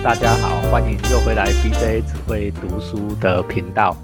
[0.00, 3.96] 大家好，欢迎又回来 BJ 只会读书的频道。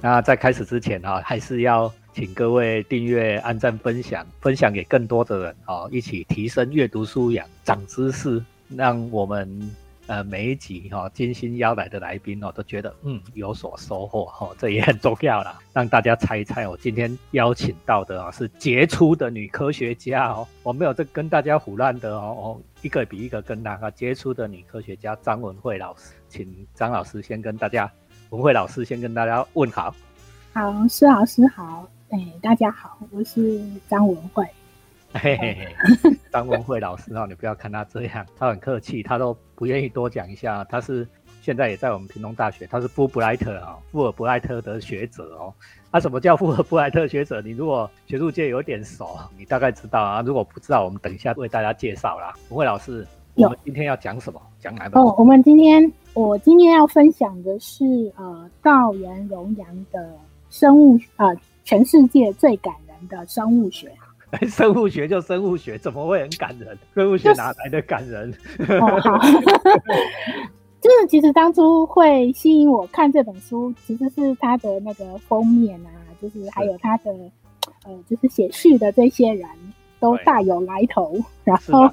[0.00, 8.42] 那在开始之前啊，还是要请各位订阅、按赞、分享，分享给更多的人哦，一起提升阅读素养、长知识，
[8.76, 9.70] 让我们。
[10.08, 15.58] 呃，每一集哈，精心邀来的来宾哦，都觉得嗯有所收获哈，这也很重要啦。
[15.74, 27.92] 让大家猜一猜，我今天邀请到的啊是杰出的女科学家哦，我没有在跟大家胡乱的哦哦，一个比一个更大个杰出的女科学家张文慧老师，请张老师先跟大家，
[28.30, 29.94] 文慧老师先跟大家问好。
[30.54, 34.42] 好，施老师好，哎，大家好，我是张文慧。
[35.14, 40.62] 嘿嘿嘿，张文慧老师哦，你不要看他这样，他很客气，他都不愿意多讲一下。
[40.64, 41.08] 他是
[41.40, 45.52] 现在也在我们屏东大学，他是富布莱特啊，富尔布莱特的学者哦。
[45.90, 47.40] 那什么叫富尔布莱特学者？
[47.40, 50.20] 你如果学术界有点熟，你大概知道啊。
[50.20, 52.34] 如果不知道，我们等一下为大家介绍啦。
[52.50, 54.40] 文慧老师，我们今天要讲什么？
[54.60, 55.00] 讲哪个？
[55.00, 60.12] 哦，我们今天我今天要分享的是呃，道元荣阳的
[60.50, 61.28] 生物啊，
[61.64, 63.90] 全世界最感人的生物学。
[64.48, 66.78] 生物学就生物学，怎么会很感人？
[66.94, 68.32] 生物学哪来的感人？
[68.80, 69.18] 好，
[70.80, 75.90] 就是其实当初会吸引我看这本书，其实是它的那个封面啊，
[76.20, 77.10] 就是还有它的
[77.84, 79.48] 呃，就是写序的这些人
[79.98, 81.18] 都大有来头。
[81.44, 81.90] 然后，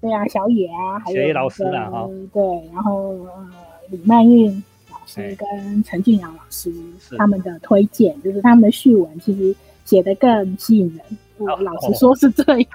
[0.00, 3.48] 对啊，小野啊，还有老师啊，哈，对，然后呃，
[3.90, 6.72] 李曼韵老师跟陈俊阳老师
[7.18, 11.18] 他们的推荐，就是他们的序文其实写的更吸引人。
[11.46, 12.68] 老实说是这样，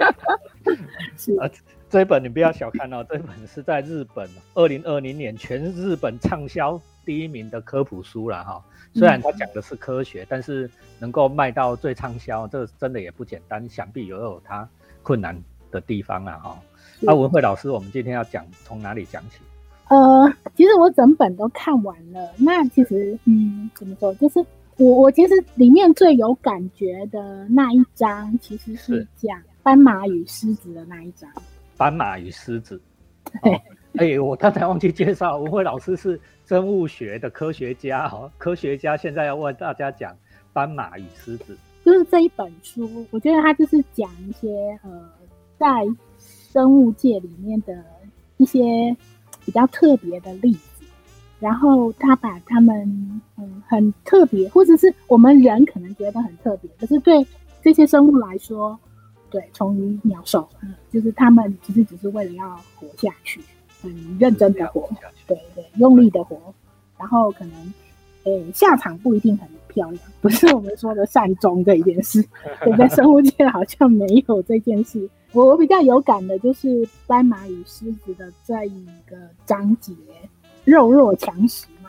[1.16, 1.48] 是啊，
[1.88, 8.62] 这一本你不要小看哦，这本是在日本二零二零年全日本畅销第一名的科普书了哈。
[8.94, 14.68] 虽然它讲的是科学，但是能够卖到最畅销，这真的也不简单，想必也有它
[15.02, 15.40] 困难
[15.70, 16.58] 的地方啊哈。
[17.00, 19.38] 那文慧老师，我们今天要讲从哪里讲起？
[19.88, 24.44] 呃，其实我整本都看完了，那其实嗯，怎么说，就是。
[24.78, 31.30] 我我其实里面最有感觉的那一章，其实是讲斑马与狮子的那一章。
[31.78, 32.80] 斑马与狮子，
[33.42, 33.52] 对，
[33.94, 40.14] 哎，我刚才忘记介绍，文慧老师是生物学的科学家哦，科学家现在要为大家讲
[40.52, 45.10] 斑马与狮子，就是这一本书，我觉得它就是讲一些呃，
[45.58, 45.86] 在
[46.18, 47.82] 生物界里面的
[48.36, 48.60] 一些
[49.46, 50.75] 比较特别的例子。
[51.38, 57.26] 然后他把他们嗯很特别，或者是我们人可能觉得很特别，可是对
[57.62, 58.78] 这些生物来说，
[59.30, 63.40] 对虫鱼鸟兽，嗯，就是他们其实只是为了要活下去，
[63.82, 64.88] 很认真的活，
[65.26, 66.40] 对对，用力的活，
[66.98, 67.74] 然后可能
[68.24, 72.24] 诶下场不一定很漂亮，不是我们说的善终这一件事，
[72.64, 75.08] 对，在生物界好像没有这件事。
[75.32, 79.92] 我我比较有感的就是斑马与狮子的这一个章节。
[80.66, 81.88] 肉弱强食嘛，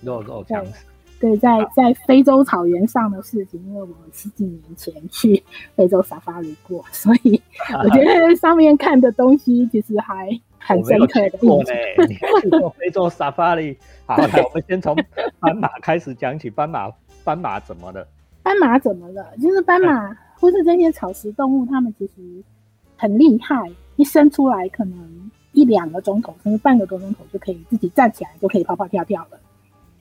[0.00, 0.72] 肉弱强食。
[1.20, 5.40] 对，在在非洲草原上的事情，因为我十几年前去
[5.76, 7.40] 非洲沙发里过，所以
[7.84, 10.28] 我觉得上面看的东西其实还
[10.58, 11.38] 很深刻的。
[11.38, 11.70] 过呢，
[12.08, 13.78] 你去过非洲沙发里？
[14.04, 14.96] 好，我们先从
[15.38, 16.50] 斑马开始讲起。
[16.50, 16.90] 斑马，
[17.22, 18.04] 斑马怎么了？
[18.42, 19.24] 斑马怎么了？
[19.40, 22.42] 就是斑马或是这些草食动物，它们其实
[22.96, 25.30] 很厉害，一生出来可能。
[25.52, 29.38] 一两个钟头，甚至半个多钟头就可以自己站起来，就可以跑跑跳跳了。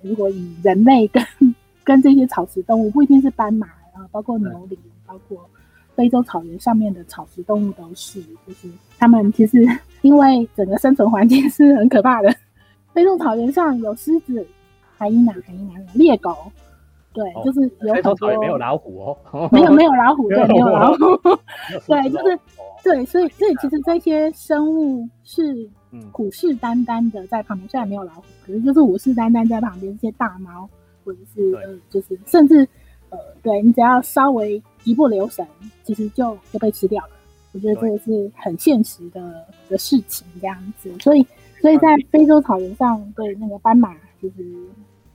[0.02, 1.24] 如果以人类跟
[1.84, 5.38] 跟这些草食动物，不一定是斑马啊，包括牛羚，包括
[5.96, 9.66] 非洲草原上面的草食动物都是，就是他们其实
[10.02, 12.34] 因为整个生存环境是很可怕的。
[12.94, 14.46] 非洲草原上有狮子、
[14.98, 16.36] 海鹰啊、海鹰啊、猎狗，
[17.14, 19.00] 对，就是有很多没有老虎
[19.32, 20.98] 哦， 没有没有老虎， 对，没有老虎，
[21.88, 22.40] 对，就是。
[22.84, 25.70] 对，所以所以其实这些生物是
[26.12, 29.96] 虎视眈眈的在旁边，虽然没有老虎，可是就是虎视眈眈在旁边。
[30.00, 30.68] 这些大猫
[31.06, 32.68] 或者是呃，就是甚至
[33.12, 35.46] 呃，对你只要稍微一不留神，
[35.84, 37.12] 其实就就被吃掉了。
[37.54, 40.92] 我觉得这个是很现实的的事情，这样子。
[41.00, 41.24] 所以
[41.62, 44.44] 所以在非洲草原上，对那个斑马，就是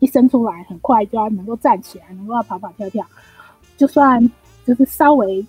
[0.06, 3.06] 生出来很快就要能够站起来，能够要跑跑跳跳，
[3.76, 4.30] 就算
[4.64, 5.44] 就是稍微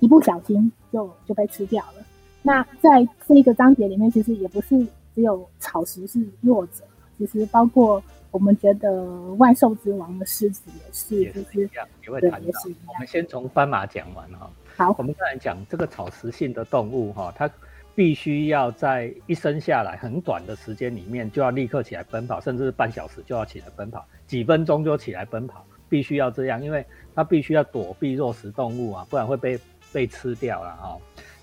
[0.00, 0.70] 一不小心。
[0.90, 2.02] 就就被吃掉了。
[2.40, 4.68] 那在这一个章节里面，其实也不是
[5.14, 6.82] 只有草食是弱者，
[7.18, 9.04] 其实包括我们觉得
[9.34, 12.48] 万兽之王的狮子也是，就是一样也会谈到。
[12.86, 14.50] 我们先从斑马讲完哈。
[14.78, 17.46] 好，我们刚才讲这个草食性的动物哈，它
[17.98, 29.58] 必须要在一生下来很短的时间里面就要立刻起来奔跑，甚至是半小时就要起来奔跑，几分钟就起来奔跑，必须要这样，因为它必须要躲避肉食动物啊，不然会被。
[29.90, 30.98] 被吃掉了哈，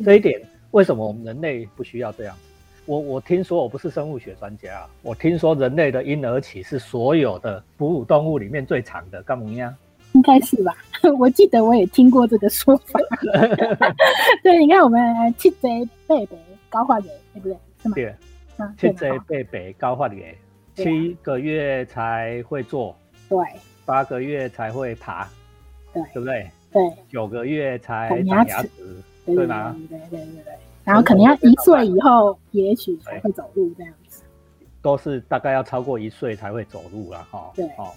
[0.06, 2.38] 这一点为什么我们人类不需要这样？
[2.86, 9.76] 我我听说我不是生物学专家，我听说人类的婴儿期是所有的哺乳动物里面最长的，干么样？
[10.16, 10.76] 应该是吧？
[11.20, 13.00] 我记得我也听过这个说法。
[14.42, 15.00] 对，你看我们
[15.38, 16.38] 七贼贝贝
[16.70, 17.58] 高化的，对不对？
[17.84, 17.96] 是吗？
[17.96, 18.16] 对，
[18.78, 20.16] 七贼贝贝高化的，
[20.74, 22.98] 七个月才会坐，
[23.30, 23.38] 对，
[23.86, 25.28] 八个月才会爬，
[25.94, 26.50] 对，对不对？
[26.72, 28.70] 对，九个月才长牙齿，
[29.26, 29.76] 对吗？
[29.90, 30.54] 对对对对。
[30.86, 34.24] 然后可能要一岁以后，也许才会走路这样子。
[34.82, 37.52] 都是大概要超过一岁才会走路了哈。
[37.56, 37.92] 对，哦。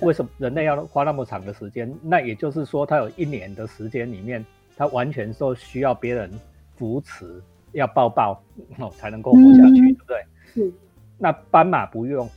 [0.00, 1.92] 为什么人类要花那么长的时间？
[2.02, 4.44] 那也就是说，他有一年的时间里面，
[4.76, 6.30] 他完全说需要别人
[6.76, 7.42] 扶持，
[7.72, 8.40] 要抱抱
[8.78, 10.24] 哦才能够活下去，对不对？
[10.52, 10.72] 是。
[11.18, 12.28] 那斑马不用，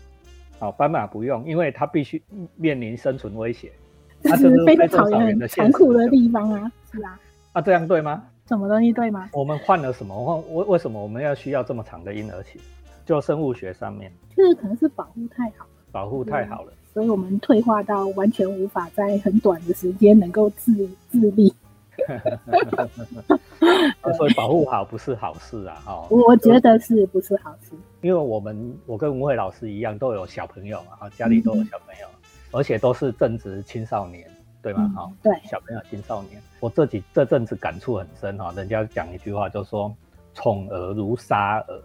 [0.57, 2.21] 好，斑马不用，因为它必须
[2.55, 3.71] 面临生存威胁。
[4.23, 5.09] 这是非常
[5.47, 7.19] 残酷的地方啊，是啊。
[7.53, 8.23] 啊，这样对吗？
[8.47, 9.29] 什么东西对吗？
[9.33, 10.13] 我们换了什么？
[10.25, 12.59] 换为为什么我们要需要这么长的婴儿期？
[13.05, 16.73] 就生物学上面，就是可能是保护太好，保护太好了。
[16.93, 20.73] 所以我们退化到完全无法在很短的时间能够自
[21.09, 21.53] 自立，
[24.17, 25.81] 所以保护好不是好事啊！
[25.85, 27.71] 哈，我觉得是不是好事？
[28.01, 32.07] 因为我们我跟吴慧老师一样都有小朋友嘛，哈，家里都有小朋友，
[32.51, 34.29] 而且都是正值青少年，
[34.61, 34.91] 对吗？
[34.95, 39.95] 哈，对，小朋友青少年，我这几这阵子感触很深哈，人家讲一句话就说
[40.35, 41.81] “宠儿如杀儿”。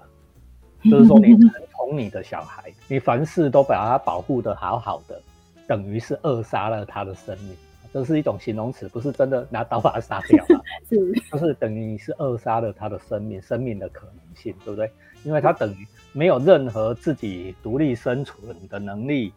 [0.91, 1.37] 就是说，你
[1.73, 5.21] 宠你的小孩，你凡事都把他保护的好好的，
[5.67, 7.55] 等于是扼杀了他的生命。
[7.93, 10.61] 这是一种形容词，不是真的拿刀把他杀掉了。
[10.89, 14.91] 是，就是等于你是扼杀了他的生命，生命的可能性，对不对？
[15.25, 19.33] 因为他等于没有任何自己独立生存的能力，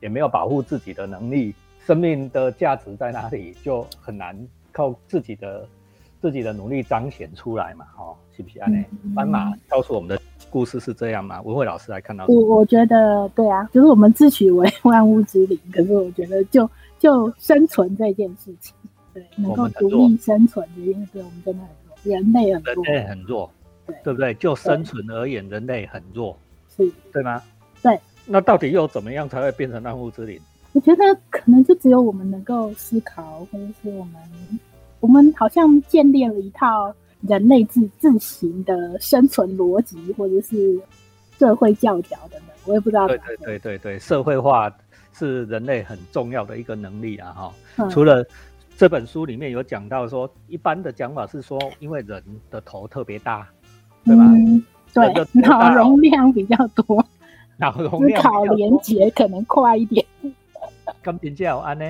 [0.00, 1.54] 也没有保护自己的能力，
[1.84, 4.36] 生命的价值在哪里，就很难
[4.70, 5.66] 靠自己的
[6.24, 7.84] 自己的努力彰显出来嘛？
[7.94, 8.66] 哈，是不是啊？
[8.70, 10.18] 那斑马告诉我们的。
[10.50, 11.42] 故事是这样吗？
[11.42, 18.72] 文慧老师来看到我，我觉得对啊，就是我们自诩为万物之灵，可是我觉得就就生存这件事情，
[19.12, 23.50] 对，能够独立生存这件事，我们真的很弱，人类很弱，人类很弱，
[23.84, 24.32] 对对不对？
[24.34, 26.38] 就生存而言，人类很弱，
[26.76, 27.42] 是，对吗？
[27.82, 27.98] 对。
[28.24, 30.40] 那到底又怎么样才会变成万物之灵？
[30.72, 34.22] 我觉得可能就只有我们能够思考，或者是我们，
[35.04, 36.94] 我们好像建立了一套。
[37.26, 40.78] 人类自自行的生存逻辑，或者是
[41.38, 43.08] 社会教条等等，我也不知道。
[43.08, 44.70] 对对对对对，社会化
[45.14, 47.50] 是人类很重要的一个能力啊！
[47.74, 48.22] 哈，除了
[48.76, 53.48] 这本书里面有讲到说，一般的讲法是说，因为人的头特别大，
[54.04, 54.30] 对吧？
[54.92, 55.10] 对，
[55.40, 57.02] 脑容量比较多，
[57.56, 60.04] 脑容量思考连接可能快一点。
[61.02, 61.86] 咁点解有安呢？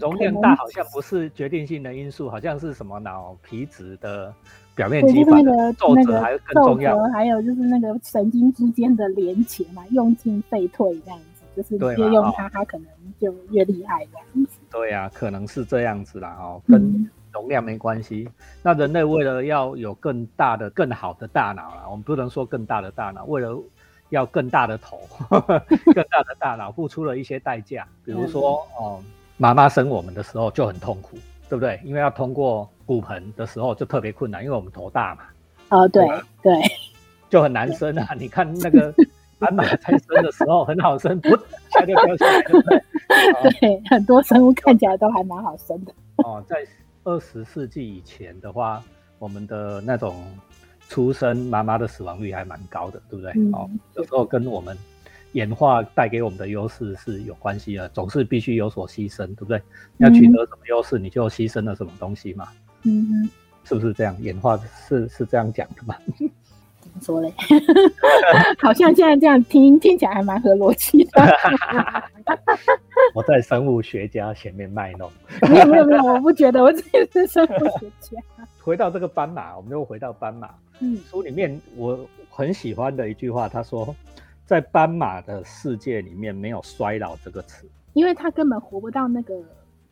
[0.00, 4.32] 容量大好像不是决定性的因素，好像是什么脑皮质的
[4.74, 12.86] 表面积那个皱褶还更重要，还有就是那个神经之间的连接嘛，用进废退这样子，就是越用它，它可能
[13.18, 14.58] 就越厉害这样子。
[14.70, 18.28] 对呀，可能是这样子啦哦，跟容量没关系。
[18.62, 23.60] 那人类为了要有更大的、更好的大脑啦，我们不能说更大的大脑，为了
[24.10, 29.02] 要更大的头、 更大的大脑，付出了一些代价，比如说哦。
[29.38, 31.16] 妈妈生我们的时候就很痛苦，
[31.48, 31.80] 对不对？
[31.84, 35.22] 因为要通过骨盆的时候就特别困难，因为我们头大嘛。
[35.70, 36.04] 哦，对
[36.42, 36.52] 对，
[37.30, 38.14] 就很难生啊！
[38.18, 38.92] 你看那个
[39.38, 41.28] 斑马在生的时候很好生，不，
[41.70, 42.82] 下就掉下来，
[43.60, 45.94] 对很多生物看起来都还蛮好生的。
[46.16, 46.66] 哦，在
[47.04, 48.82] 二十世纪以前的话，
[49.20, 50.16] 我们的那种
[50.88, 53.30] 出生妈妈的死亡率还蛮高的，对不对？
[53.52, 54.76] 哦，有时候跟我们。
[55.32, 59.60] 演化带给我们的优势是有关系的，总是必须有所牺牲，对不对？
[59.98, 62.48] 要取得什么优势，你就牺牲了什么东西嘛？
[62.84, 63.28] 嗯，
[63.64, 64.16] 是不是这样？
[64.20, 64.58] 演化
[64.88, 65.94] 是是这样讲的吗？
[66.80, 67.32] 怎么说嘞？
[68.58, 71.22] 好像现在这样听听起来还蛮合逻辑的。
[73.14, 75.10] 我在生物学家前面卖弄。
[75.42, 78.18] 没有没有没有，我不觉得我自己是生物学家。
[78.60, 80.50] 回到这个斑马，我们又回到斑马。
[80.80, 81.98] 嗯，书里面我
[82.30, 83.94] 很喜欢的一句话，他说。
[84.48, 89.34] 在斑马的世界里面，没有衰老这个词，因为它根本活不到那个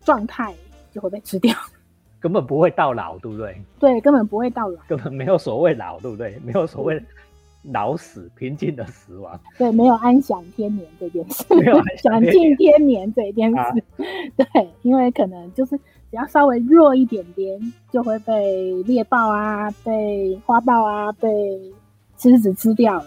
[0.00, 0.54] 状态，
[0.90, 1.54] 就会被吃掉，
[2.18, 3.60] 根本不会到老，对不对？
[3.78, 6.40] 对，根本不会到老，根本没有所谓老，对不对？
[6.42, 6.98] 没有所谓
[7.64, 13.84] 老死，平静的死亡，对，没有安享天年这件事，没有享尽天年这件事，
[14.38, 17.60] 对，因为可能就是只要稍微弱一点点，
[17.92, 21.28] 就会被猎豹啊，被花豹啊，被
[22.16, 23.04] 狮子吃掉了。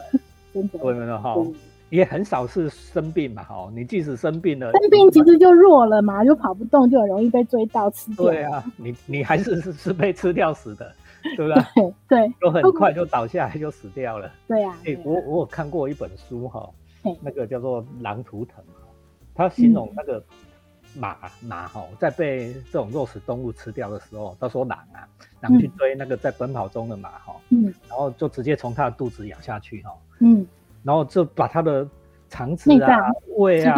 [0.67, 1.35] 对，没有哈，
[1.89, 8.25] 也很少是生病嘛，哈，你即使生病了，生病其实就弱了嘛，就跑不动，就很容易被追到吃掉。
[8.25, 10.93] 对啊，你你还是是是被吃掉死的，
[11.35, 11.93] 对不对？
[12.07, 14.31] 对，都很快就倒下来就死掉了。
[14.47, 16.69] 对啊，哎，我我有看过一本书哈，
[17.21, 18.63] 那个叫做《狼图腾》，
[19.33, 20.23] 它形容那个
[20.95, 25.07] 马马哈在被这种肉食动物吃掉的时候，他说狼啊，
[25.41, 30.45] 狼去追那个在奔跑中的马哈，嗯，然后就直接从它的肚子咬下去哈，嗯。
[30.81, 31.85] 然后就把它的
[32.29, 33.75] 肠子啊、胃啊，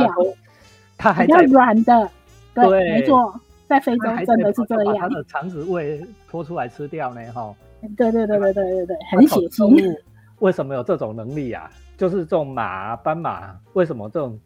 [0.98, 2.10] 它还在软的，
[2.54, 3.34] 对，没错，
[3.68, 6.00] 在非洲真的是这样，它的肠子、胃
[6.30, 7.56] 拖出来吃掉呢， 哈。
[7.98, 9.98] 对对对对对对对，很血腥。
[10.38, 11.72] 为什么有这种能力啊？
[11.98, 14.40] 就是这种马、斑马，为什么这种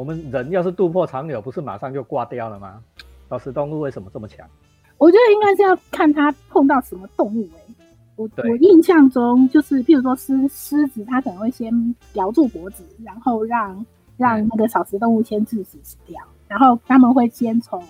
[0.00, 2.82] 我们人要是渡破长流，不是马上就挂掉了吗？
[3.28, 4.48] 老食动物为什么这么强？
[4.96, 7.74] 我觉得应该是要看它碰到什么动物哎。
[8.16, 13.84] 我我印象中就是，譬如说狮狮子，它可能会先咬住脖子，然后让
[14.16, 17.84] 让那个草食动物先致死死掉，然后他们会先从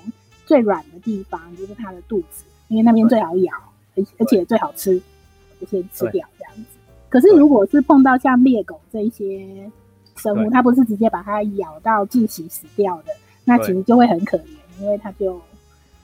[0.45, 3.55] 最软的地方，就是它的肚子，因为那边最好咬，
[3.95, 5.01] 而而且最好吃，
[5.61, 6.65] 就先吃掉这样子。
[7.09, 9.71] 可是如果是碰到像猎狗这一些
[10.21, 13.13] 生物，它不是直接把它咬到窒息死掉的，
[13.45, 15.41] 那其实就会很可怜，因为它就。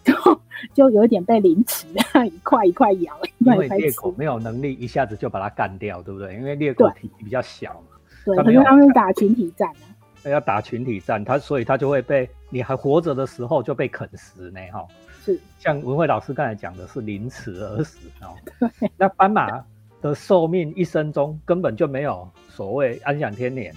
[0.06, 0.40] 就
[0.72, 1.84] 就有一点被凌迟，
[2.24, 6.32] 一块一块咬，因为猎狗没有能力一下子就把它干掉，对不对？
[6.36, 7.96] 因为猎狗体积比较小嘛。
[8.24, 9.90] 对，可是他们打群体战啊。
[10.30, 14.86] 要打群体战，它所以它就会被你还活着的时候就被啃食呢，哈。
[15.24, 15.40] 是。
[15.58, 18.30] 像文慧老师刚才讲的是凌迟而死哦。
[18.96, 19.60] 那斑马
[20.00, 23.74] 的寿命一生中根本就没有所谓安享天年，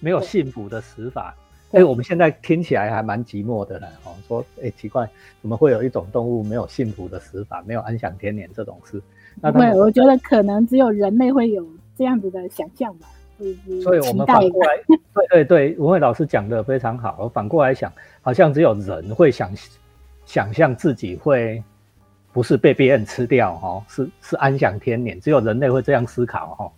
[0.00, 1.34] 没有幸福的死法。
[1.72, 3.86] 哎，我们现在听起来还蛮寂寞的呢。
[4.02, 5.08] 哦，说，哎，奇怪，
[5.40, 9.00] 怎么会有一种动物没有幸福的死法，没有安享天年这种事？
[9.40, 11.64] 那对，我觉得可能只有人类会有
[11.96, 13.06] 这样子的想象吧。
[13.84, 14.76] 所以，我们反过来，
[15.14, 17.16] 对对对，文慧老师讲的非常好。
[17.20, 17.90] 我反过来想，
[18.20, 19.50] 好像只有人会想
[20.26, 21.62] 想象自己会
[22.32, 26.72] 不是被别人吃掉，哈，是是安享天年，只有人类会这样思考，哈。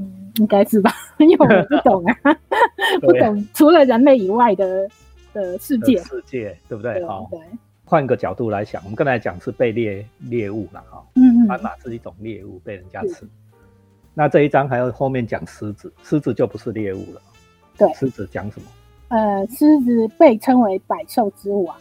[0.00, 2.14] 嗯，应该是吧，因为我不懂啊，
[3.00, 4.88] 不懂除了人类以外的
[5.34, 7.04] 的世界，世界对不对？
[7.06, 7.30] 好，
[7.84, 13.28] 换个角度来想，我们刚才讲是被猎猎物了哈，嗯嗯，斑马是一种猎物被人家吃，
[14.14, 17.20] 那这一章还有后面讲狮子，狮子就不是猎物了，
[17.76, 18.66] 对，狮子讲什么？
[19.08, 21.76] 呃，狮子被称为百兽之王，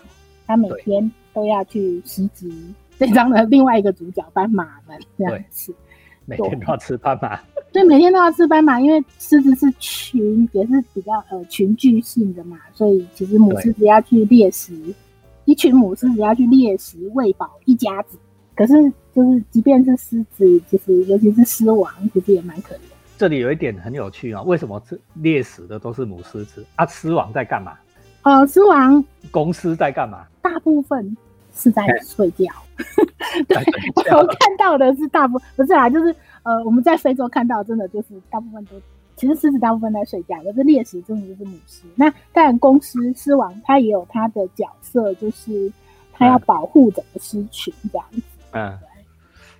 [0.45, 5.73] 它每天都要去袭击这章的另外一个主角斑马们这样子。
[6.29, 7.39] 每天都要吃斑马，
[7.73, 14.73] 对，每天都要吃斑马，因为狮子是群，也是比较呃群聚性的嘛，所以其实母狮子要去猎食，
[15.45, 18.17] 一群母狮子要去猎食喂饱一家子。
[18.55, 18.73] 可是
[19.15, 22.79] 就是即便是狮子，其实尤其是狮王，其实也蛮可怜。
[23.17, 26.85] 这里有一点很有趣啊，为什么这猎食的都是母狮子啊？
[26.85, 27.73] 狮王在干嘛？
[28.21, 30.25] 呃，狮王公狮在干嘛？
[30.41, 31.17] 大部分。
[31.51, 32.45] 是在睡觉，
[33.47, 33.57] 对，
[34.13, 38.71] 我看到的是大部分不是啊，就是呃，我们在非洲看到，真的就是大部分都，
[39.15, 41.83] 其实狮子大部分在睡觉，可是猎食真的就是母狮。
[41.95, 45.71] 那当然公狮狮王他也有他的角色，就是
[46.13, 48.21] 他要保护整个狮群这样子。
[48.51, 48.77] 嗯。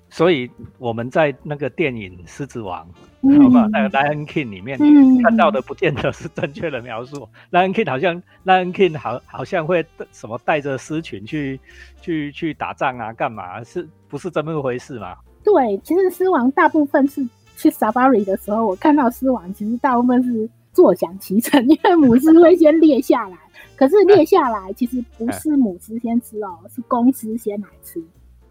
[0.10, 2.88] 所以我们在那个电影《狮子王》
[3.44, 4.78] 好吧，那个 Lion King 里面
[5.22, 7.28] 看到的，不见得是正确的描述。
[7.52, 11.60] Lion King 好像 Lion King 好好像会什么带着狮群去
[12.02, 13.64] 去去打仗啊，干嘛？
[13.64, 15.16] 是不是这么一回事嘛？
[15.44, 23.38] 对，其实狮王大部分是去 Safari 的时候，我看到狮王其实大部分是坐享其成， 因为母狮会先猎下来，
[23.76, 28.02] 可是猎下来其实不 是母狮先吃哦，是公狮先来吃。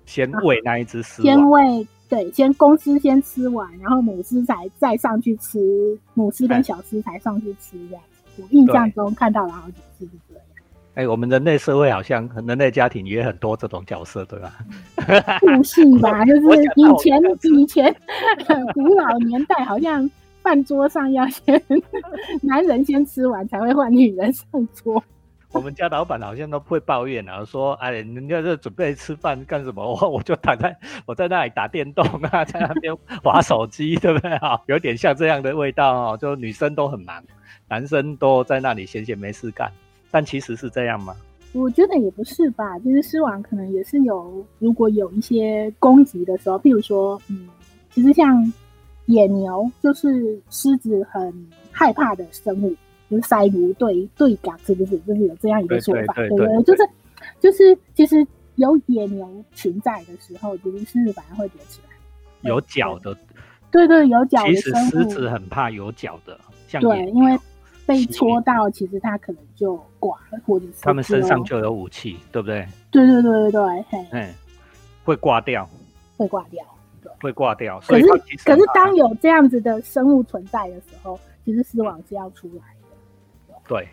[0.08, 8.02] 先喂那一只狮，先喂对，先公狮先吃完，然后母狮才再上去吃，母狮跟小狮才上去吃这样。
[8.38, 10.44] 我印象中看到了好几次是这样。
[10.94, 14.58] 哎，我们人类社会好像人类家庭也很多这种角色，对吧？
[15.40, 16.24] 不是吧？
[16.26, 16.40] 就是
[16.76, 17.94] 以前以 前
[18.72, 20.10] 古老年代，好像
[20.42, 21.62] 饭桌上要先
[22.40, 25.04] 男人先吃完，才会换女人上桌。
[25.52, 29.82] 我们家老板好像都不会抱怨啊，说哎，人家这准备吃饭干什么？
[29.82, 30.76] 我我就躺在
[31.06, 34.60] 我在那里打电动啊，在那边 玩手机，对不对啊？
[34.66, 37.22] 有点像这样的味道哦，就女生都很忙，
[37.68, 39.72] 男生都在那里闲闲没事干。
[40.10, 41.16] 但其实是这样吗？
[41.54, 42.78] 我觉得也不是吧。
[42.80, 47.48] 就是狮王可能也是有，如果有一些攻击的时候，譬如说，嗯，
[47.90, 48.52] 其实像
[49.06, 52.74] 野牛就是狮子很害怕的生物。
[53.10, 54.98] 就是塞卢对对港是不是？
[55.00, 56.62] 就是有这样一个说法，对不对？
[56.62, 56.88] 就是
[57.40, 61.94] 就是，其实有野牛群在的时候，其实狮子反而会躲起来。
[62.42, 63.16] 有脚的，
[63.70, 64.48] 对对，有脚的。
[64.48, 66.38] 其实狮子很怕有脚的，
[66.68, 67.38] 像对，因为
[67.86, 72.66] 被戳到，其实它可能就挂了，或者是他们身上就有武器，对不对？
[72.90, 74.28] 对对对对对，嘿，
[75.04, 75.68] 会挂掉，
[76.16, 76.64] 会挂掉，
[77.02, 77.80] 对，会挂掉。
[77.88, 78.06] 可是
[78.44, 82.77] 可是当有这样子的生物存在的时候，其实狮王是要出来的。
[83.68, 83.86] 对，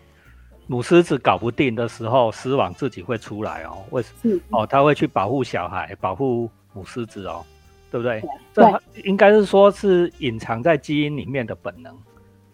[0.66, 3.84] 母狮子搞不定的时候，狮王自己会出来哦。
[3.90, 4.08] 为什
[4.48, 4.62] 么？
[4.62, 7.44] 哦，他会去保护小孩，保护母狮子哦。
[7.88, 8.20] 对不对？
[8.52, 11.96] 这应该是说是隐藏在基因里面的本能，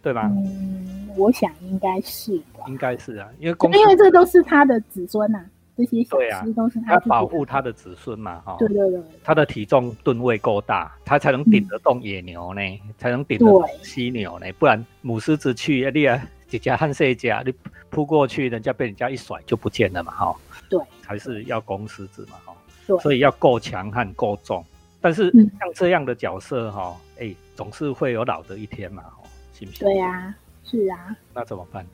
[0.02, 0.31] 对吧？
[0.31, 2.62] 嗯，我想应该是吧。
[2.69, 5.43] 应该是啊，因为因为这都是他的子孙呐，
[5.75, 8.57] 这些小狮都是他保护他的子孙嘛，哈。
[8.59, 9.00] 对对对。
[9.25, 12.61] 他的体重吨位够大，他才能顶得动野牛呢，
[12.99, 14.47] 才能顶得动犀牛呢。
[14.59, 17.54] 不然母狮子去，你啊，几家和谁家，你
[17.88, 20.37] 扑过去，人家被人家一甩就不见了嘛，哈。
[20.68, 20.78] 对。
[21.02, 22.54] 还是要公狮子嘛，哈。
[22.87, 22.99] 对。
[22.99, 24.62] 所以要够强悍，够重。
[25.00, 29.87] 但是像这样的角色哈，哎，总是会有老的一天嘛，哦，信不信？
[29.87, 31.16] 对呀，是啊。
[31.32, 31.87] 那怎么办？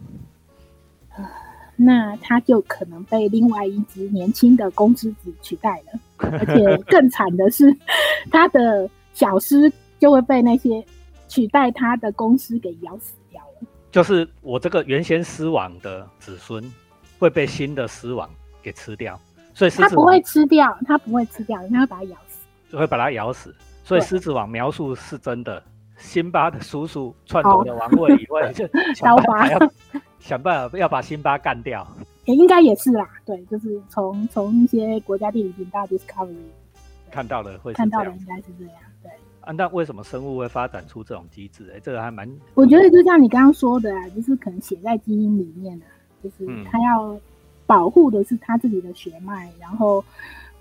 [1.76, 7.72] 那他就可能被另外一只年轻的公狮子取代了， 而且更惨的是，
[8.32, 10.84] 他的小狮就会被那些
[11.28, 13.14] 取代他的公狮给咬死。
[13.90, 16.62] 就是我这个原先狮王的子孙
[17.18, 18.28] 会被新的狮王
[18.62, 19.18] 给吃掉，
[19.54, 22.38] 所以他不会吃掉，它不会吃掉，它会把它咬死。
[22.70, 25.62] 就会把它咬死，所以狮子王描述是真的。
[25.96, 29.58] 辛巴的叔叔篡夺了王位以外，就想办法要
[30.20, 31.84] 想办法要把辛巴干掉。
[32.24, 36.36] 也应该也是啦，对，就是从从一些国家地理频道 Discovery
[37.10, 38.87] 看到了会看到的应该是这样，对。
[39.48, 41.72] 啊，那为什么生物会发展出这种机制？
[41.74, 42.28] 哎，这个还蛮……
[42.52, 45.86] 我觉得就像你刚刚说的啊，就是可能写在基因里面的，
[46.22, 47.18] 就是他要
[47.64, 50.04] 保护的是他自己的血脉，然后，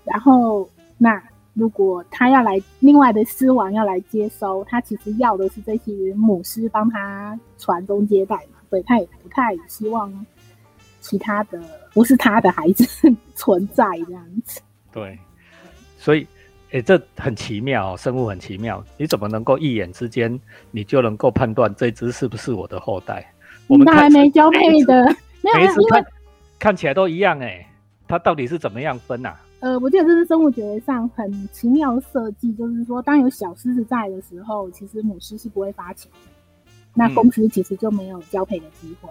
[0.04, 0.66] 然后
[0.96, 1.22] 那。
[1.54, 10.24] 如果他要来，另外的狮王要来接收，他其实要的是这些母狮帮他传宗接代嘛，所以他也不太希望
[11.00, 11.60] 其他的
[11.92, 12.84] 不是他的孩子
[13.34, 14.60] 存在这样子。
[14.92, 15.18] 对，
[15.96, 16.24] 所以，
[16.70, 20.38] 哎，这很奇妙，生物很奇妙，你怎么能够一眼之间
[20.70, 23.26] 你就能够判断这只是不是我的后代？
[23.66, 25.04] 我们还没交配的，
[25.42, 26.06] 每一只看
[26.58, 27.66] 看起来都一样，哎，
[28.06, 29.40] 它到底是怎么样分啊？
[29.60, 36.30] 呃，我记得这是生物学上很奇妙的设计，就是说，当有小狮子在的时候，其实母狮是不会发情的，
[36.94, 39.10] 那公狮其实就没有交配的机会。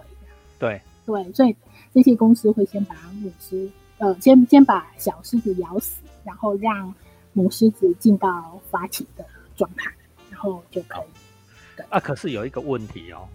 [0.58, 1.54] 对对，所以
[1.92, 6.94] 这些公狮会先把母狮，呃，先先把小狮子咬死，然后让
[7.38, 9.24] 母狮子进到发情的
[9.54, 9.88] 状态，
[10.28, 11.82] 然后就可以。
[11.88, 13.28] 啊，可是有一个问题哦，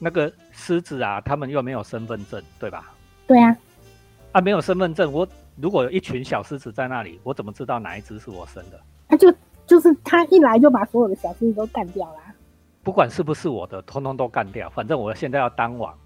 [0.00, 2.92] 那个狮子啊，他们又没有身份证，对吧？
[3.28, 3.56] 对啊。
[4.32, 5.26] 啊，没有身份证，我。
[5.58, 8.78] 如果有一群小狮子在那里，我怎么知道哪一只是我生的？
[9.08, 9.32] 他就
[9.66, 12.18] 就是他一来就把所有的小狮子都干掉了。
[12.82, 14.68] 不管是不是我的，通通都干掉。
[14.68, 15.98] 反正我现在要当王，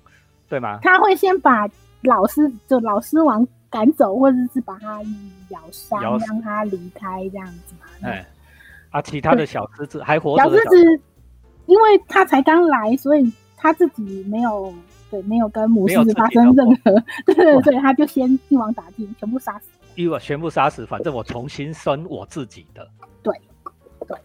[0.48, 0.78] 对吗？
[0.82, 1.66] 他会先把
[2.02, 5.00] 老狮就老狮王赶走，或者是把它
[5.48, 7.86] 咬伤，让它离开这样子嘛。
[8.02, 8.26] 哎，
[8.90, 10.44] 啊，其他的小狮子还活着。
[10.44, 11.00] 小狮子，
[11.66, 14.74] 因为他才刚来，所以他自己没有。
[15.10, 19.64] 对，没有跟母狮子发生任何，对对对，他就先一网打尽，全部杀死。
[19.96, 22.88] 一网全部杀死，反正我重新生我自己的。
[23.20, 23.36] 对，
[24.06, 24.16] 对。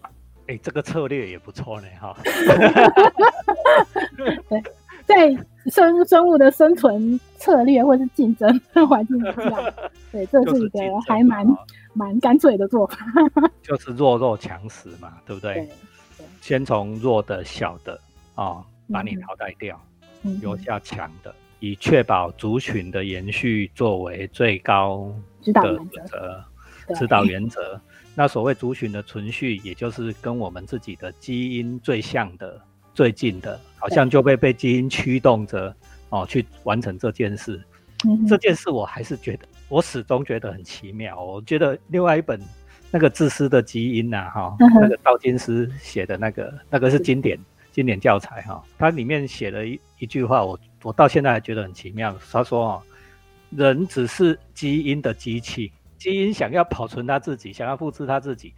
[0.45, 2.15] 哎，这个策略也不错呢，哈。
[4.47, 4.63] 对，
[5.05, 5.29] 在
[5.67, 9.73] 生生物的生存策略或是竞争环境下，
[10.11, 11.47] 对，这是一个还蛮
[11.93, 12.97] 蛮干脆的做法。
[13.61, 15.69] 就是弱肉强食嘛，对不对？
[16.41, 17.99] 先从弱的小的
[18.35, 19.79] 啊，把你淘汰掉。
[20.41, 25.13] 留下强的，以确保族群的延续作为最高
[25.53, 26.43] 的原则。
[26.95, 27.79] 指导原则。
[28.15, 32.59] 那所谓族群的存续，也就是跟我们自己的基因最像的、
[32.95, 35.75] 最近的，好像就被被基因驱动着
[36.09, 37.61] 哦，去完成这件事。
[38.27, 41.21] 这件事我还是觉得，我始终觉得很奇妙。
[41.21, 42.39] 我觉得另外一本
[42.89, 47.37] 那个自私的基因呐，哈，那个道金斯写的那个，那个是经典。
[47.71, 52.17] 经典教材哈，它里面写了一一句话，我我到现在还觉得很奇妙。
[52.31, 52.81] 他说哦，
[53.49, 58.53] 人只是基因的机器，基因想要保存它自己，想要复制它自己，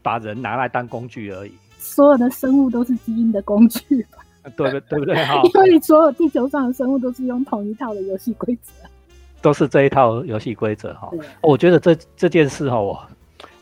[0.00, 1.52] 把人拿来当工具而已。
[1.84, 4.18] 所有的生物都是基因的工具吧？
[4.56, 5.14] 对对对不对？
[5.24, 8.72] 哈，因为所有地球上的生物都是用同一套的游戏规则，
[9.40, 11.10] 都是这一套游戏规则哈。
[11.42, 13.00] 我觉得这这件事哈，我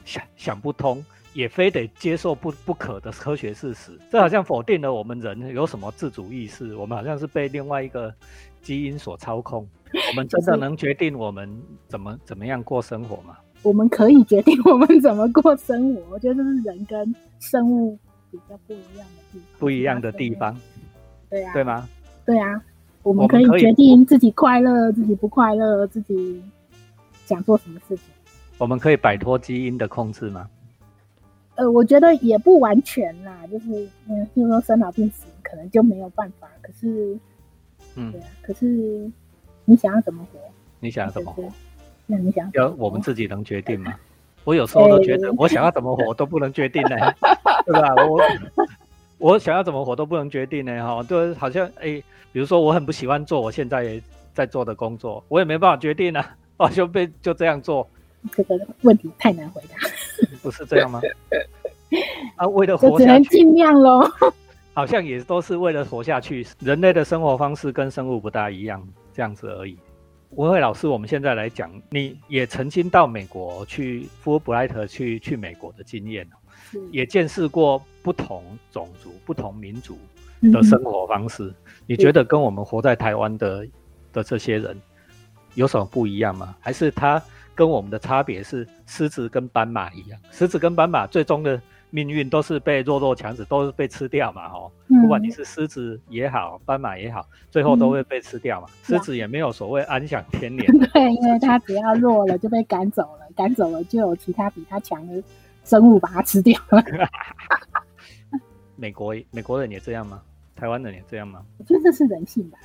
[0.04, 1.04] 想想不通。
[1.34, 6.76] 也非得接受不不可的科学事实，这好像否定了我们人有什么自主意识。
[6.76, 8.12] 我们好像是被另外一个
[8.60, 9.66] 基因所操控。
[10.10, 11.50] 我们真的 能决定我们
[11.88, 13.38] 怎么怎么样过生活吗？
[13.62, 16.02] 我们可以决定我们怎么过生活。
[16.10, 17.98] 我觉得这是人跟生物
[18.32, 19.58] 比较不一样的地方。
[19.58, 20.58] 不一样的地方，
[21.28, 21.88] 对呀，对吗？
[22.24, 22.62] 对呀，
[23.02, 26.42] 我们可以决定自己快乐，自己不快乐，自己
[27.26, 28.06] 想做什么事情。
[28.56, 30.48] 我们可以摆脱基因的控制吗？
[31.56, 36.48] 呃，我觉得也不完全啦，就是嗯，譬如说生老病死可能就没有办法。
[36.62, 37.18] 可是，
[37.96, 39.10] 嗯，对啊，可是
[39.66, 40.38] 你想要怎么活？
[40.80, 41.44] 你想要怎么活？
[42.06, 43.94] 那你想要我们自己能决定吗？
[44.44, 46.96] 我有时候都觉得，我想要怎么活都不能决定呢，
[47.66, 47.94] 对吧？
[48.06, 48.20] 我
[49.18, 52.02] 我想要怎么活都不能决定呢，哈，就好像哎，
[52.32, 54.00] 比如说我很不喜欢做我现在
[54.34, 57.88] 在做的工作，我也没办法决定啊， 哦就被就这样做。
[58.36, 59.76] 这个问题太难回答，
[60.42, 61.00] 不是这样吗？
[62.36, 64.08] 啊，为了活下去，只能尽量喽。
[64.74, 66.46] 好像也都是为了活下去。
[66.58, 69.76] 人类的生活方式跟生物不大一样，这样子而已。
[70.36, 76.26] 文慧老师，我们现在来讲，你也曾经到美国去，富布莱特去去美国的经验
[76.90, 79.98] 也见识过不同种族、不同民族
[80.50, 81.52] 的生活方式。
[81.86, 83.66] 你觉得跟我们活在台湾的
[84.10, 84.80] 的这些人
[85.54, 86.56] 有什么不一样吗？
[86.60, 87.22] 还是他
[87.54, 90.18] 跟我们的差别是狮子跟斑马一样？
[90.30, 91.60] 狮子跟斑马最终的。
[91.94, 94.72] 命运都是被弱肉强食，都是被吃掉嘛，吼！
[95.02, 98.66] 不管你是狮子也好，斑马也好，最后都会被吃掉嘛。
[98.82, 105.22] 狮子也没有所谓安享天年， 对，因为它只要弱了就被赶走了，赶走了就有其他比它强的
[105.64, 106.82] 生物把它吃掉了。
[108.74, 110.22] 美国美国人也这样吗？
[110.56, 111.44] 台湾人也这样吗？
[111.58, 112.58] 我觉得这是人性吧，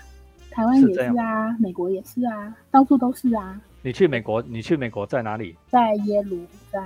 [0.50, 3.60] 台湾也是啊，美国也是啊，到处都是啊。
[3.82, 5.58] 你去美国，你去美国在哪里？
[5.68, 6.40] 在耶鲁，
[6.72, 6.80] 在。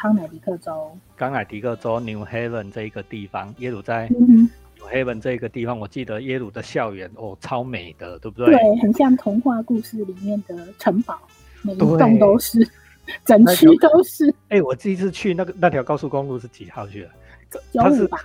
[0.00, 4.48] 康乃狄克州，康乃狄克州 New Haven 这一个地方，耶鲁在 New
[4.90, 8.46] Haven 这个地方，我记得耶鲁的校园哦，超美的，对不对？
[8.46, 11.20] 对，很像童话故事里面的城堡，
[11.60, 12.66] 每一栋都是，
[13.26, 14.34] 整区都是。
[14.48, 17.60] 哎，我第一次去那个那条高速公路是几号去的？
[17.70, 18.18] 九五吧，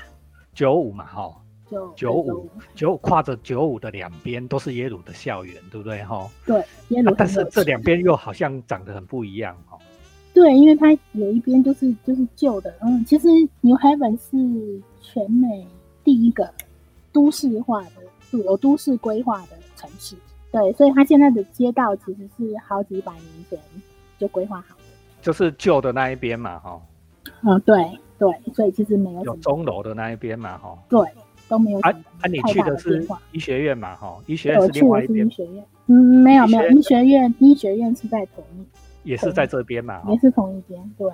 [0.53, 1.35] 九五嘛，哈，
[1.69, 6.01] 九九五九跨着九五的两边都是耶鲁的校园，对不对？
[6.05, 9.74] 哈，对，耶鲁，但是这两边又好像长得很不一样，哈。
[10.35, 13.29] 对，因为它有一边就是就是旧的，嗯，其实
[13.61, 15.65] New Haven 是全美
[16.03, 16.53] 第一个
[17.13, 20.13] 都市化的、有都市规划的城市。
[20.51, 23.57] 对，所以它现在的街道其实是好几百年前
[24.19, 24.83] 就规划好的，
[25.21, 26.81] 就是旧的那一边嘛，哈。
[27.41, 27.77] 嗯，对
[28.19, 30.77] 对，所以其实没有有钟楼的那一边嘛，哈。
[30.89, 30.99] 对，
[31.47, 31.79] 都没有。
[31.79, 35.25] 啊啊，你去的是医学院嘛，哈，医学院是另外一边。
[35.25, 38.65] 医学院，嗯，没有没有，医学院医学院是在同一。
[39.05, 41.07] 也是在这边嘛，也是同一边，对，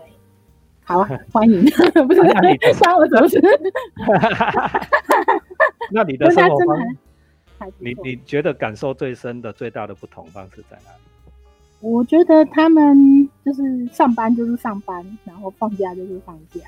[0.84, 1.64] 好啊， 欢迎，
[2.08, 3.40] 不是那你杀我怎么是？
[5.94, 6.78] 那你的生活方，
[7.78, 10.98] 你你觉得感受最深的、最大的不同方式在哪里？
[11.82, 16.62] 我觉得他们就是上班就是上班，然后放假就是放假，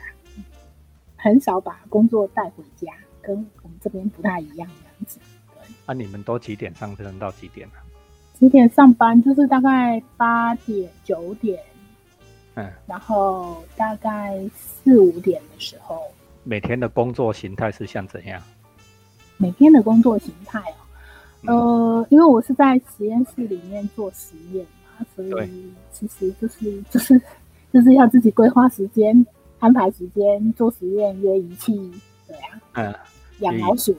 [1.16, 5.20] 很少把工作带回家，跟我们这边不太一样这样子。
[5.86, 7.76] 那你们都几点上班到几点呢？
[8.40, 9.22] 几点上班？
[9.24, 11.60] 就是大概八点九点，
[12.56, 16.02] 嗯，然后大概四五点的时候。
[16.44, 18.42] 每天的工作形态是像怎样？
[19.38, 20.60] 每天的工作形态
[21.48, 27.20] 哦，呃，因为我是在实验室里面做实验嘛，所以其实就是就是
[27.74, 29.26] 就是要自己规划时间、
[29.60, 31.92] 安排时间做实验、约仪器，
[32.28, 32.94] 对呀，嗯，
[33.40, 33.96] 养老鼠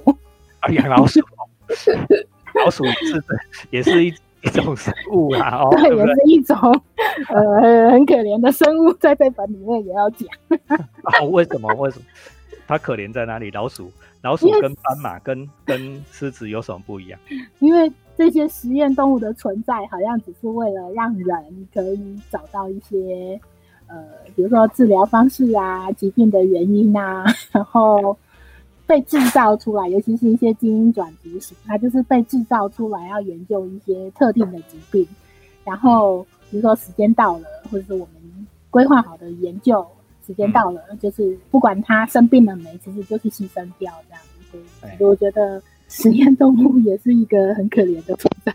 [0.61, 1.21] 啊，养老鼠，
[2.63, 3.37] 老鼠是的，
[3.71, 4.13] 也是一。
[4.45, 6.55] 一种生物啊， 哦，对，也是一种，
[7.31, 10.29] 呃，很可怜的生物，在这本里面也要讲。
[11.19, 11.73] 哦，为什么？
[11.77, 12.05] 为什么？
[12.67, 13.51] 它可怜在哪里？
[13.53, 13.91] 老鼠，
[14.21, 17.19] 老鼠跟斑马、跟跟狮子有什么不一样？
[17.61, 23.41] 因为这些实验动物的存在，好像只是为了让人可以找到一些，
[23.87, 23.97] 呃，
[24.37, 28.15] 比如说治疗方式啊，疾病的原因啊，然后。
[28.87, 35.07] 被制造出来，尤其是一些基因转移型，它就是被制造出来要研究一些特定的疾病。
[35.65, 39.87] 然后，比如说时间到了，或者是我们规划好的研究
[40.27, 44.59] 时间到了，就是不管它生病了没，其实就是牺牲掉这样子。
[44.81, 48.55] 所以我觉得实验动物也是一个很可怜的存在。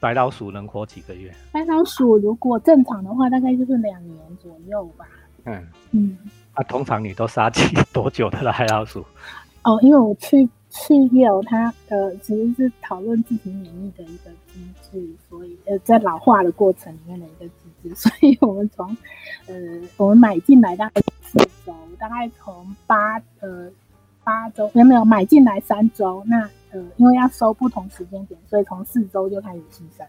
[0.00, 1.30] 白老鼠能活几个月？
[1.52, 5.06] 白老鼠如果正常的话，大概就是两年左右吧。
[5.46, 6.18] 嗯嗯。
[6.52, 9.04] 啊，通常你都杀几多久的白老鼠？
[9.62, 18.96] 哦，因为我去去有它呃，其实是讨论自体免疫的一个机制，所以呃，在老化的过程里面的一个机制， 所以我们从
[19.46, 19.54] 呃，
[19.96, 23.68] 我们买进来大概四周，大概从八呃
[24.24, 30.08] 八周没有没有买进来三周，那呃，因为要收不同时间点，所以从四周就开始牺牲了，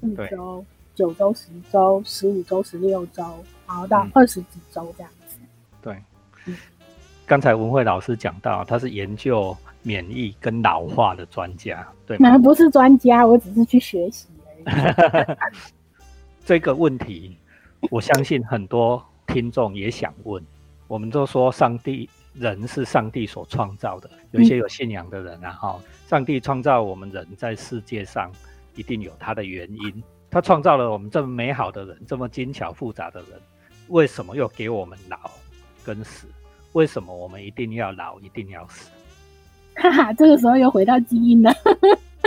[0.00, 3.22] 四周、九周、十周、十五周、十六周，
[3.72, 5.38] 然后到二十几周这样子。
[5.80, 5.96] 对，
[7.24, 12.36] 刚才文慧老师讲到，他是研究免疫跟老化的专家，对吗？
[12.36, 14.28] 不是专家，我只是去学习
[14.66, 15.36] 而已。
[16.44, 17.38] 这个问题，
[17.90, 20.44] 我相信很多听众也想问。
[20.86, 28.30] 我们都说上帝人是上帝所创造的，有一些有信仰的人啊，哈，上帝创造我们人在世界上
[28.74, 30.02] 一定有他的原因。
[30.30, 33.30] 他创造了我们这么美好的人，这么精巧复杂的人，
[33.88, 35.30] 为什么又给我们老
[35.84, 36.26] 跟死？
[36.72, 38.90] 为什么我们一定要老，一定要死？
[39.74, 41.52] 哈哈，这个时候又回到基因了，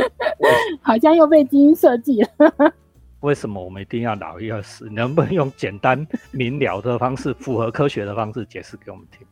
[0.82, 2.74] 好像又被基因设计了。
[3.22, 4.88] 为什么我们一定要老要死？
[4.90, 9.26] 能不能用简单明了的方式、符合科学的方式解释给我们听？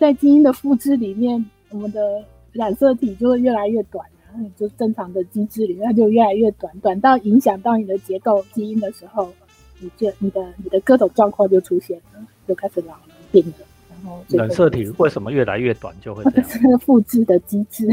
[0.00, 9.32] 在基因的复制里面，我们的染色体就会越来越短，然后就正常的机制里面就越来越短，短到影响到你的结构基因的时候，
[9.78, 13.66] 你就你的你的各种状况就出现了，就开始老了、病了。
[13.88, 16.48] 然后染色体为什么越来越短就会这样？
[16.50, 17.86] 这 个复制的机制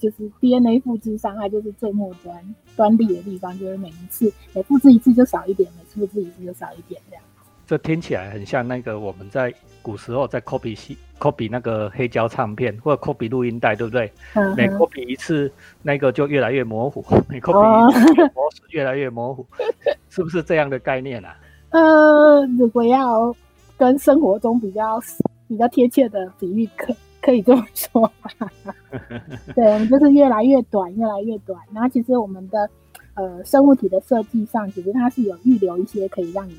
[0.00, 7.24] 就是 DNA 复制伤害就是最末端端粒的地方，就是每一次每复制一次就少一点，每复制一次就少一点这样。
[7.64, 14.12] 这听起来很像那个我们在古时候在 copy 系 copy 那个黑胶唱片或者 copy 录音带，对不对？
[14.56, 15.50] 每 copy 一次，
[15.82, 19.46] 那个就越来越模糊，每 copy 一次模式越来越模糊，
[20.12, 21.34] 是不是这样的概念啊？
[21.70, 23.34] 呃，如果要
[23.76, 25.00] 跟生活中比较。
[25.48, 28.50] 比较贴切的比喻，可可以这么说吧？
[29.54, 31.60] 对，我们就是越来越短，越来越短。
[31.74, 32.70] 然后其实我们的
[33.12, 36.56] 呃生物体的设计上，其实它是有预留一些可以让你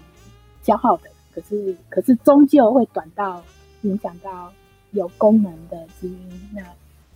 [0.61, 3.41] 消耗的，可是可是终究会短到
[3.81, 4.53] 影响到
[4.91, 6.61] 有功能的基因，那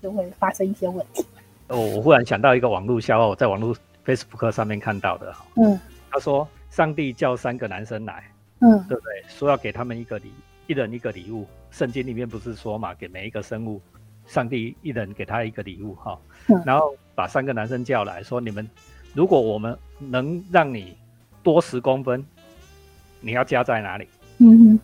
[0.01, 1.23] 就会发生一些问题。
[1.67, 5.31] 哦，我忽然想到一个网络笑话，我在网络 Facebook 上面看到的。
[5.57, 5.79] 嗯，
[6.11, 8.23] 他说上帝叫三个男生来，
[8.59, 9.23] 嗯，对不对？
[9.27, 10.31] 说要给他们一个礼，
[10.67, 11.47] 一人一个礼物。
[11.69, 13.81] 圣经里面不是说嘛，给每一个生物，
[14.25, 16.17] 上帝一人给他一个礼物哈，
[16.65, 18.67] 然后把三个男生叫来说，你们
[19.13, 20.95] 如果我们能让你
[21.43, 22.25] 多十公分，
[23.19, 24.07] 你要加在哪里？
[24.37, 24.79] 嗯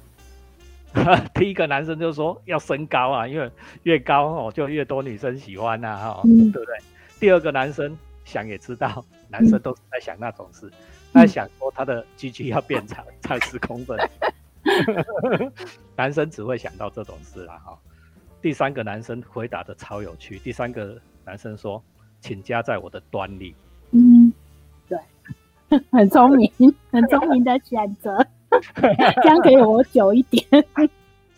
[0.93, 3.49] 哼， 第一个男生就说要身高啊，因为
[3.83, 6.77] 越高哦就越多女生喜欢呐哈，对不对？
[7.19, 10.69] 第二个男生想也知道，男生都是在想那种事，
[11.13, 13.97] 他想说他的 G G 要变长，才十公分。
[15.95, 17.77] 男生只会想到这种事啦，哈。
[18.41, 20.39] 第三个男生回答的超有趣。
[20.39, 21.81] 第三个男生说
[22.19, 23.55] ：“请加在我的端粒。”
[23.91, 24.33] 嗯，
[24.89, 24.97] 对，
[25.91, 26.51] 很聪明，
[26.91, 28.25] 很聪明的选择，
[28.81, 30.45] 这样可以活久一点。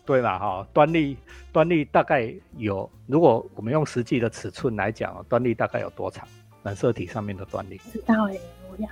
[0.06, 0.40] 对啦？
[0.40, 1.18] 哈，端粒，
[1.52, 6.28] 端粒大概有，如果我们用实际的尺寸来讲，端粒大概有多长？
[6.64, 7.80] 染色体上面的端粒？
[7.92, 8.38] 知道哎，
[8.72, 8.88] 我要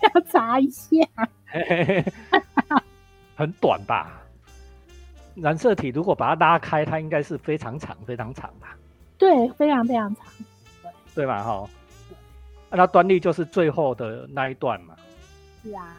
[0.14, 0.96] 要查一下。
[3.36, 4.22] 很短吧？
[5.36, 8.76] 染色体如果把它拉开，它应该是非常长、非常长吧？
[9.16, 10.24] 对，非常非常长，
[11.14, 11.42] 对吧？
[11.44, 11.68] 哈，
[12.70, 14.96] 那端粒就是最后的那一段嘛？
[15.62, 15.96] 是啊，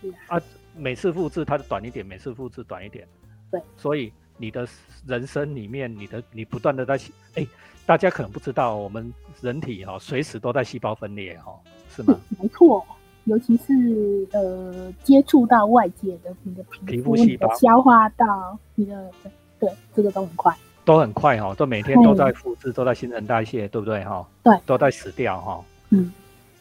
[0.00, 0.36] 是啊。
[0.36, 0.42] 啊，
[0.76, 3.08] 每次复制它的短一点，每次复制短一点。
[3.50, 4.68] 对，所以你的
[5.06, 7.00] 人生里面，你的你不断的在
[7.36, 7.46] 哎，
[7.86, 9.10] 大家可能不知道，我们
[9.40, 12.20] 人体哈随时都在细胞分裂哈，是吗？
[12.38, 12.86] 没错。
[13.24, 19.10] 尤其是呃，接触到外界的你的皮肤细胞，消化道你的
[19.60, 20.52] 对，这个都很快，
[20.84, 24.26] 都很快哈，都每天都在复制，都在新陈代谢，对不对哈？
[24.42, 25.64] 对，都在死掉哈。
[25.90, 26.12] 嗯，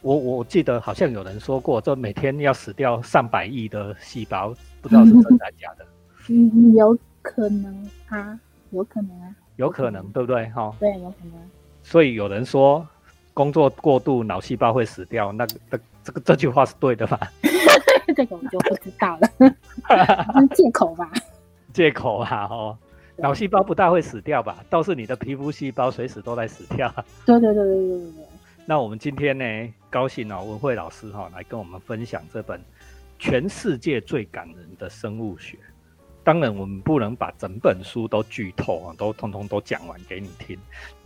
[0.02, 5.86] 我我记得好像有人说过，这每天要死掉上百亿的细胞，不知道是真的假的。
[6.30, 10.72] 嗯，有可能啊，有可能啊，有可能，对不对哈？
[10.80, 11.34] 对，有可能。
[11.82, 12.88] 所以有人说，
[13.34, 17.20] 工作过度，脑细胞会死掉，那个这个这句话是对的吧？
[18.16, 19.28] 这个我就不知道了，
[20.56, 21.10] 借口吧？
[21.74, 22.48] 借口啊！
[22.50, 22.78] 哦，
[23.18, 24.58] 脑细胞不大会死掉吧？
[24.70, 26.94] 倒是你的皮肤细胞随时都在死掉。
[27.26, 28.26] 对对对对对对对。
[28.66, 32.62] 那我们今天呢，高兴哦，文慧老师哈来跟我们分享这本
[33.18, 35.58] 全世界最感人的生物学。
[36.24, 40.58] 当然，我们不能把整本书都剧透啊，都通通都讲完给你听，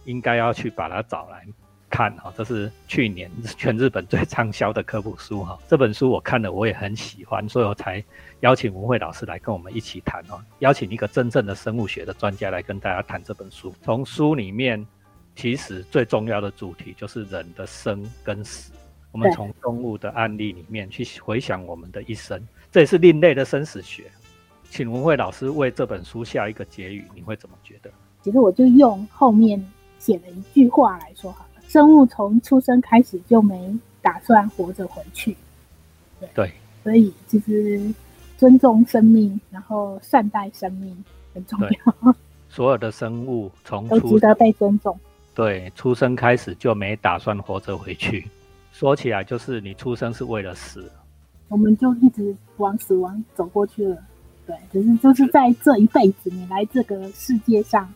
[0.05, 1.45] 应该要去把它找来。
[1.95, 5.58] 看哈，这是去年 全日本最畅销的科普书哈。
[5.65, 8.03] 这本书我看了，我也很喜欢，所以我才
[8.41, 10.43] 邀请文慧老师来跟我们一起谈哦。
[10.60, 13.73] 邀请一个真正的生物学的专家来跟大家谈这本书。
[13.81, 14.86] 从书里面，
[15.38, 18.73] 其实最重要的主题就是人的生跟死。
[19.13, 24.12] 我们从动物的案例里面去回想我们的一生，这也是另类的生死学。
[24.69, 27.89] 请文慧老师为这本书下一个结语，你会怎么觉得？
[28.21, 29.65] 其实我就用后面
[29.97, 31.45] 写的一句话来说哈。
[31.76, 35.36] 生物从出生开始就没打算活着回去，
[36.34, 36.50] 对，
[36.82, 37.94] 所以其实
[38.38, 42.16] 尊重生命，然后善待生命很重要。
[42.48, 44.98] 所有的生物从都值得被尊重。
[45.34, 48.26] 对，出生开始就没打算活着回去。
[48.72, 50.90] 说起来，就是你出生是为了死，
[51.50, 53.98] 我们就一直往死亡走过去了。
[54.48, 57.94] 对，只是就是在这一辈子，你来这个世界上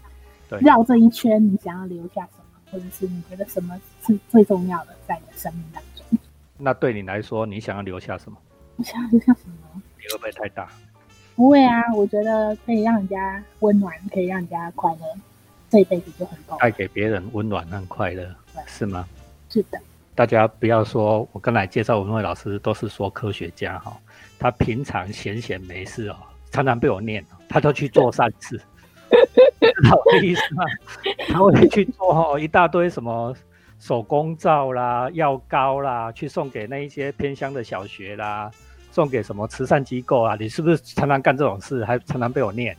[0.60, 2.28] 绕这一圈，你想要留下
[2.72, 6.06] 或者是你觉得什么是最重要的，在你的生命当中？
[6.58, 8.38] 那对你来说，你想要留下什么？
[8.78, 9.82] 我想要留下什么？
[9.98, 10.70] 你会不会太大？
[11.36, 15.02] 不会啊，我觉得可以让人家温暖，可以让人家快乐。
[15.70, 19.08] 这一辈子就很够，带给别人温暖和快乐，是吗？
[19.50, 19.80] 是的。
[20.16, 23.96] 大家不要说，我刚才介绍文慧老师都是说科学家哈，
[24.38, 26.18] 他平常闲闲没事哦，
[26.52, 28.60] 常常被我念，他都去做善事，
[29.82, 30.64] 知道我的意思吗？
[31.28, 33.34] 他会去做一大堆什么
[33.80, 38.52] 手工皂啦、药膏啦，去送给那一些偏乡的小学啦，
[38.92, 40.36] 送给什么慈善机构啊？
[40.40, 42.76] 你是不是常常干这种事，还常常被我念？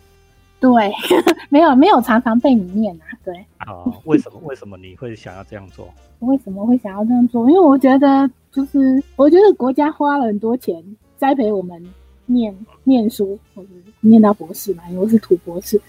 [0.61, 0.71] 对，
[1.49, 3.35] 没有没有常常被你念啊，对。
[3.67, 5.89] 哦，为什么为什么你会想要这样做？
[6.19, 7.49] 为什么会想要这样做？
[7.49, 10.85] 因为我觉得，就是我觉得国家花了很多钱
[11.17, 11.83] 栽培我们
[12.27, 13.69] 念念书，或者
[14.01, 15.81] 念到博士嘛，因为我是土博士。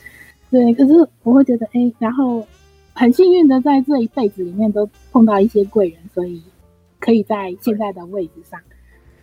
[0.52, 2.46] 对，可是我会觉得，哎，然后
[2.94, 6.44] 很幸运的在这一辈子里面都碰到一些贵人，所以
[7.00, 8.60] 可以在现在的位置上。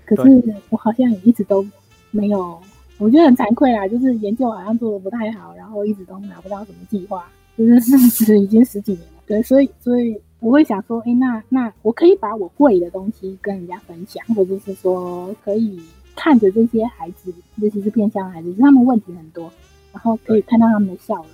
[0.04, 1.64] 可是我好像也一直都
[2.10, 2.58] 没有。
[2.96, 7.78] 我觉得很惭愧啦，就是研究好像做的不太好，然后一直都拿不到什么计划，就是
[8.10, 9.22] 事实已经十几年了。
[9.24, 15.78] 对，所以所以我会想说，哎，那那我可以把我会的东西跟人家分享，或者是说可以
[16.16, 19.48] 看着这些孩子，尤其是偏向孩子，他们问题很多，
[19.92, 21.26] 然后可以看到他们的笑容，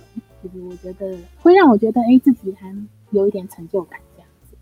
[0.43, 2.73] 就是我觉得会让我觉得，哎，自己还
[3.11, 4.55] 有一点成就感这样子。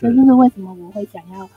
[0.00, 1.48] 这就是为什么我会想要。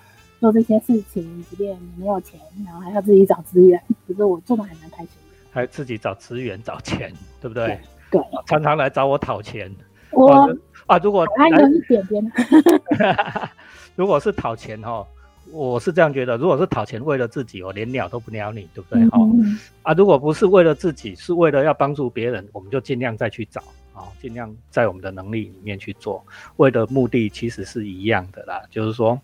[0.41, 5.49] 做这些事情，即便没有钱，然后还要自己找资源，可是我做的还蛮开心的。
[5.49, 7.79] 还自己找资源、找钱，对不对？
[8.11, 9.73] 对，常常来找我讨钱。
[10.11, 10.29] 我
[10.87, 12.31] 啊，如果还有一点点。
[13.95, 15.07] 如果是讨钱哈，
[15.55, 19.07] 我是这样觉得，如果是讨钱为了自己，我连鸟都不鸟你，对不对？
[19.09, 19.19] 哈
[19.83, 23.61] 啊，如果不是为了自己，是为了要帮助别人，我们就尽量再去找
[23.93, 26.25] 啊，尽量在我们的能力里面去做。
[26.57, 29.19] 为的目的其实是一样的啦，就是说。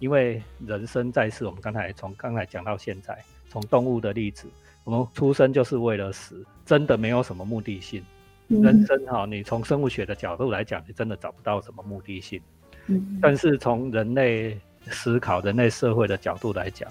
[0.00, 4.46] 因为人生在世，我们刚才从刚才讲到现在，从动物的例子，
[4.84, 8.00] 我们出生就是为了死，真的没有什么目的性。
[8.46, 12.40] 人生哈，你从生物学的角度来讲，你真的找不到什么目的性。
[12.86, 14.56] 嗯，但是从人类
[14.90, 16.90] 思考、人类社会的角度来讲，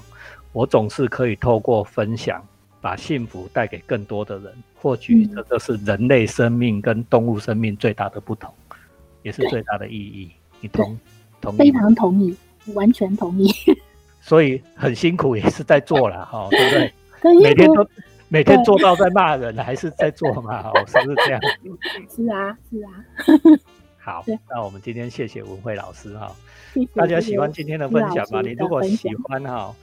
[0.54, 2.46] 我总是可以透过分享，
[2.82, 4.54] 把幸福带给更多的人。
[4.76, 8.54] 或许这就是人类生命跟动物生命最大的不同，
[9.24, 10.32] 也是最大的意义。
[10.62, 11.00] 你同
[11.42, 11.58] 同意？
[11.58, 12.36] 非常同意。
[12.74, 13.50] 完全同意，
[14.20, 16.94] 所以很辛苦也是在做了 哈，对不对？
[17.42, 17.88] 每天都
[18.28, 20.68] 每天做到在骂人，还是在做嘛？
[20.68, 21.42] 哦是不是这样？
[22.14, 22.92] 是啊，是啊。
[24.08, 26.34] 好，那我们今天谢谢文慧老师哈，
[26.96, 28.42] 大家喜欢今天的分享吗？
[28.42, 29.76] 你如果喜欢哈，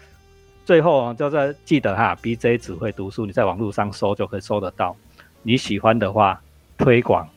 [0.65, 4.97] 最后就在记得哈，B J 只会读书，你在网络上搜就可以搜得到。
[5.43, 6.41] 你喜欢的话，
[6.79, 7.29] 推广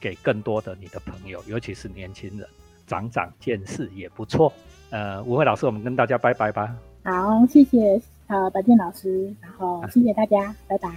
[0.00, 2.44] 给更多的你的朋友，尤其是年轻人。
[2.84, 4.52] 长长见识也不错。
[4.90, 6.76] 呃，文慧老师，我们跟大家拜拜吧。
[7.04, 10.90] 好，谢谢呃白健老师，然后谢谢大家，拜拜，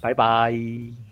[0.00, 1.07] 拜拜。